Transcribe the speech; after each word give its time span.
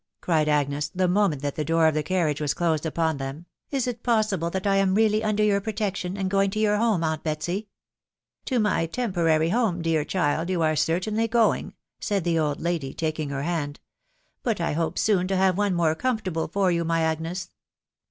cried 0.19 0.49
Agnes, 0.49 0.87
the 0.89 1.07
moment 1.07 1.43
that 1.43 1.53
the 1.55 1.63
door 1.63 1.85
of 1.87 1.93
the 1.93 2.01
carriage 2.01 2.41
was 2.41 2.55
closed 2.55 2.87
upon 2.87 3.17
them," 3.17 3.45
is 3.69 3.85
it 3.85 4.01
possible 4.01 4.49
that 4.49 4.65
I 4.65 4.77
am 4.77 4.95
really 4.95 5.23
under 5.23 5.43
your 5.43 5.61
protection, 5.61 6.17
and 6.17 6.27
going 6.27 6.49
to 6.49 6.59
your 6.59 6.77
home, 6.77 7.03
aunt 7.03 7.21
Betsy? 7.23 7.55
M" 7.57 7.65
To 8.45 8.57
my 8.59 8.87
temporary 8.87 9.49
home, 9.49 9.83
dear 9.83 10.03
child, 10.03 10.49
you 10.49 10.63
are 10.63 10.75
certainly 10.75 11.27
going," 11.27 11.75
said 11.99 12.23
the 12.23 12.39
old 12.39 12.59
lady, 12.59 12.95
taking 12.95 13.29
her 13.29 13.43
hand;" 13.43 13.79
but 14.41 14.59
I 14.59 14.71
hope 14.73 14.97
soon 14.97 15.27
to 15.27 15.35
have 15.35 15.55
one 15.55 15.75
more 15.75 15.93
comfortable 15.93 16.47
for 16.47 16.71
you, 16.71 16.83
my 16.83 17.01
Agnes 17.01 17.51